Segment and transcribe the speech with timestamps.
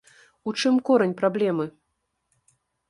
[0.51, 1.65] У чым корань праблемы?